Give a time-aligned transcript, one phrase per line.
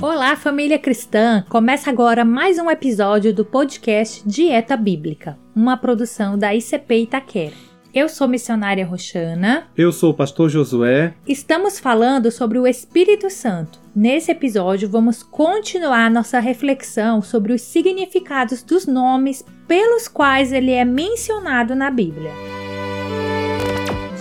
[0.00, 1.44] Olá, família cristã!
[1.48, 7.54] Começa agora mais um episódio do podcast Dieta Bíblica, uma produção da ICP Itaquera.
[7.92, 9.66] Eu sou missionária Roxana.
[9.76, 11.14] Eu sou o pastor Josué.
[11.26, 13.80] Estamos falando sobre o Espírito Santo.
[13.94, 20.84] Nesse episódio, vamos continuar nossa reflexão sobre os significados dos nomes pelos quais ele é
[20.84, 22.30] mencionado na Bíblia.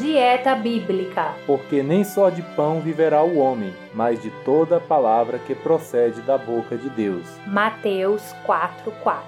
[0.08, 1.36] Dieta Bíblica.
[1.46, 6.38] Porque nem só de pão viverá o homem, mas de toda palavra que procede da
[6.38, 7.28] boca de Deus.
[7.46, 9.22] Mateus 4:4.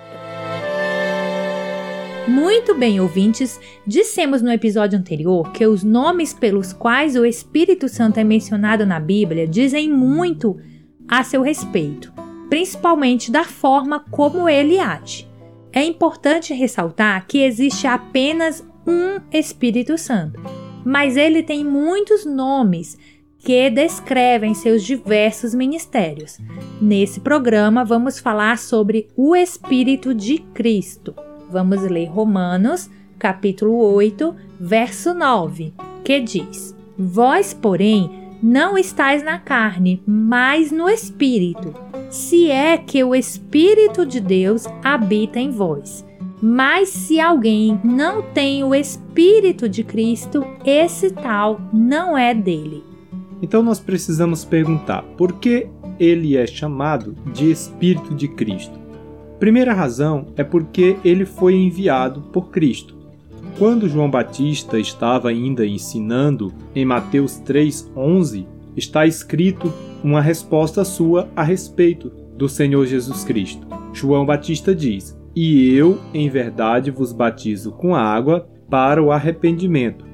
[2.29, 8.17] Muito bem, ouvintes, dissemos no episódio anterior que os nomes pelos quais o Espírito Santo
[8.17, 10.55] é mencionado na Bíblia dizem muito
[11.09, 12.13] a seu respeito,
[12.49, 15.27] principalmente da forma como ele age.
[15.73, 22.97] É importante ressaltar que existe apenas um Espírito Santo mas ele tem muitos nomes
[23.39, 26.37] que descrevem seus diversos ministérios.
[26.81, 31.15] Nesse programa, vamos falar sobre o Espírito de Cristo.
[31.49, 40.01] Vamos ler Romanos, capítulo 8, verso 9, que diz: Vós, porém, não estáis na carne,
[40.05, 41.73] mas no Espírito,
[42.09, 46.05] se é que o Espírito de Deus habita em vós.
[46.41, 52.83] Mas se alguém não tem o Espírito de Cristo, esse tal não é dele.
[53.41, 55.67] Então nós precisamos perguntar por que
[55.99, 58.79] ele é chamado de Espírito de Cristo.
[59.39, 62.95] Primeira razão é porque ele foi enviado por Cristo.
[63.57, 71.43] Quando João Batista estava ainda ensinando, em Mateus 3:11, está escrito uma resposta sua a
[71.43, 73.67] respeito do Senhor Jesus Cristo.
[73.91, 80.05] João Batista diz: e eu, em verdade, vos batizo com água para o arrependimento.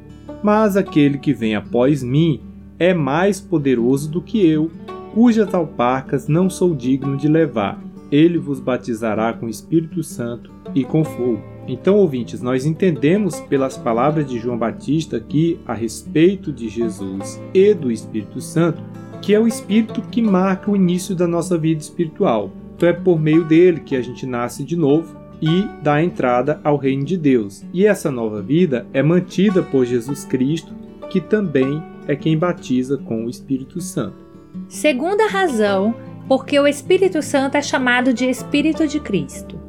[0.43, 2.41] Mas aquele que vem após mim
[2.77, 4.69] é mais poderoso do que eu,
[5.13, 7.81] cujas alparcas não sou digno de levar.
[8.11, 11.41] Ele vos batizará com Espírito Santo e com fogo.
[11.67, 17.73] Então, ouvintes, nós entendemos pelas palavras de João Batista aqui a respeito de Jesus e
[17.73, 18.83] do Espírito Santo,
[19.21, 22.51] que é o Espírito que marca o início da nossa vida espiritual.
[22.75, 26.77] Então é por meio dele que a gente nasce de novo e dá entrada ao
[26.77, 27.63] reino de Deus.
[27.73, 30.73] E essa nova vida é mantida por Jesus Cristo,
[31.09, 34.25] que também é quem batiza com o Espírito Santo.
[34.67, 35.95] Segunda razão,
[36.27, 39.59] porque o Espírito Santo é chamado de Espírito de Cristo.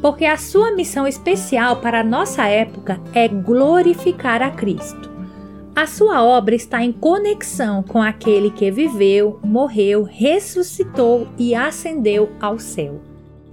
[0.00, 5.13] Porque a sua missão especial para a nossa época é glorificar a Cristo.
[5.76, 12.60] A sua obra está em conexão com aquele que viveu, morreu, ressuscitou e ascendeu ao
[12.60, 13.00] céu.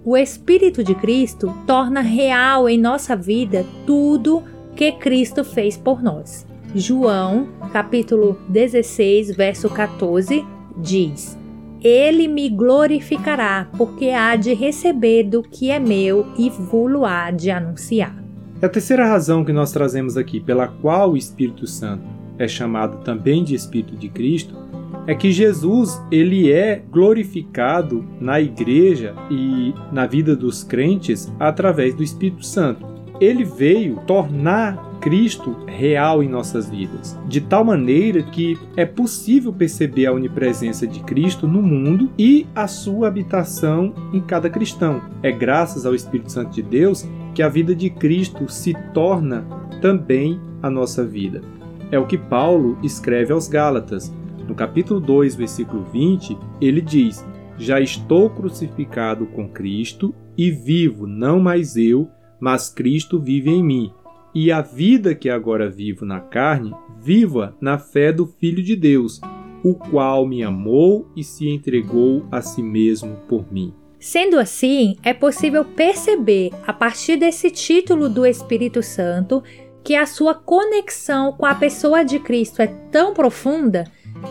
[0.06, 4.44] O Espírito de Cristo torna real em nossa vida tudo
[4.76, 6.46] que Cristo fez por nós.
[6.76, 10.46] João, capítulo 16, verso 14,
[10.78, 11.36] diz:
[11.84, 17.50] Ele me glorificará, porque há de receber do que é meu e vulo há de
[17.50, 18.21] anunciar.
[18.62, 22.04] A terceira razão que nós trazemos aqui, pela qual o Espírito Santo
[22.38, 24.56] é chamado também de Espírito de Cristo,
[25.08, 32.04] é que Jesus ele é glorificado na igreja e na vida dos crentes através do
[32.04, 32.86] Espírito Santo.
[33.20, 40.06] Ele veio tornar Cristo real em nossas vidas, de tal maneira que é possível perceber
[40.06, 45.02] a onipresença de Cristo no mundo e a sua habitação em cada cristão.
[45.24, 49.46] É graças ao Espírito Santo de Deus que a vida de Cristo se torna
[49.82, 51.42] também a nossa vida.
[51.92, 54.14] É o que Paulo escreve aos Gálatas.
[54.48, 57.26] No capítulo 2, versículo 20, ele diz:
[57.58, 62.10] Já estou crucificado com Cristo e vivo, não mais eu,
[62.40, 63.94] mas Cristo vive em mim.
[64.34, 69.20] E a vida que agora vivo na carne, viva na fé do Filho de Deus,
[69.64, 73.74] o qual me amou e se entregou a si mesmo por mim.
[74.02, 79.44] Sendo assim, é possível perceber, a partir desse título do Espírito Santo,
[79.84, 83.84] que a sua conexão com a pessoa de Cristo é tão profunda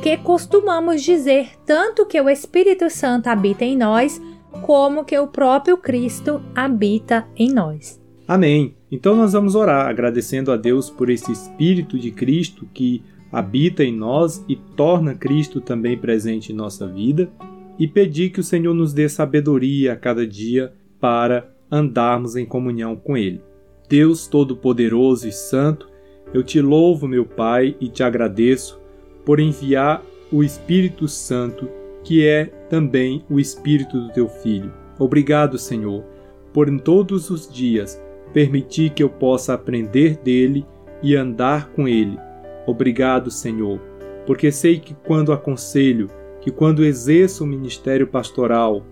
[0.02, 4.20] que costumamos dizer tanto que o Espírito Santo habita em nós,
[4.62, 8.00] como que o próprio Cristo habita em nós.
[8.26, 8.74] Amém.
[8.90, 13.94] Então nós vamos orar agradecendo a Deus por esse Espírito de Cristo que habita em
[13.94, 17.30] nós e torna Cristo também presente em nossa vida
[17.80, 22.94] e pedir que o Senhor nos dê sabedoria a cada dia para andarmos em comunhão
[22.94, 23.40] com Ele.
[23.88, 25.88] Deus Todo-Poderoso e Santo,
[26.34, 28.78] eu te louvo, meu Pai, e te agradeço
[29.24, 31.70] por enviar o Espírito Santo,
[32.04, 34.70] que é também o Espírito do teu Filho.
[34.98, 36.04] Obrigado, Senhor,
[36.52, 38.00] por em todos os dias
[38.34, 40.66] permitir que eu possa aprender dele
[41.02, 42.18] e andar com ele.
[42.66, 43.80] Obrigado, Senhor,
[44.26, 46.10] porque sei que quando aconselho
[46.40, 48.84] que quando exerço o ministério pastoral,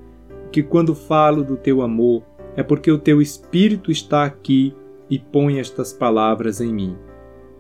[0.53, 2.23] que quando falo do teu amor,
[2.57, 4.75] é porque o teu Espírito está aqui
[5.09, 6.97] e põe estas palavras em mim.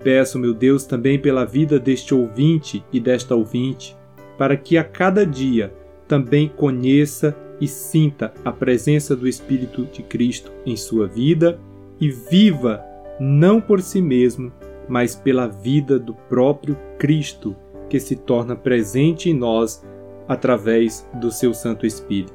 [0.02, 3.96] Peço, meu Deus, também pela vida deste ouvinte e desta ouvinte,
[4.36, 5.72] para que a cada dia
[6.06, 11.58] também conheça e sinta a presença do Espírito de Cristo em sua vida
[12.00, 12.82] e viva
[13.18, 14.52] não por si mesmo,
[14.88, 17.56] mas pela vida do próprio Cristo
[17.88, 19.84] que se torna presente em nós
[20.28, 22.34] através do seu Santo Espírito.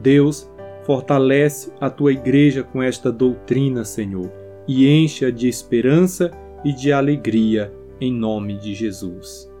[0.00, 0.50] Deus,
[0.88, 4.32] fortalece a tua igreja com esta doutrina, Senhor,
[4.66, 6.30] e enche-a de esperança
[6.64, 9.52] e de alegria, em nome de Jesus.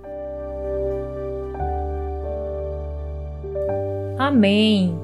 [4.18, 4.98] Amém.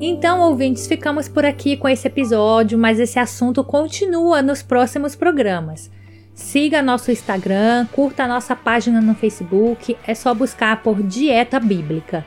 [0.00, 5.88] Então, ouvintes, ficamos por aqui com esse episódio, mas esse assunto continua nos próximos programas.
[6.34, 12.24] Siga nosso Instagram, curta nossa página no Facebook, é só buscar por Dieta Bíblica.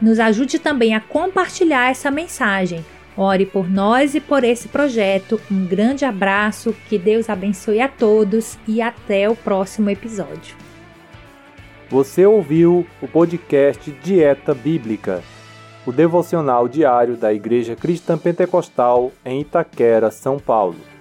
[0.00, 2.84] Nos ajude também a compartilhar essa mensagem.
[3.16, 5.40] Ore por nós e por esse projeto.
[5.50, 10.54] Um grande abraço, que Deus abençoe a todos e até o próximo episódio.
[11.88, 15.22] Você ouviu o podcast Dieta Bíblica,
[15.86, 20.95] o devocional diário da Igreja Cristã Pentecostal em Itaquera, São Paulo.